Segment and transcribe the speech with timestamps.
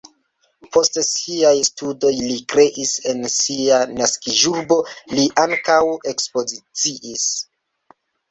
[0.75, 4.79] Post siaj studoj li kreis en sia naskiĝurbo,
[5.19, 5.79] li ankaŭ
[6.15, 7.29] ekspoziciis.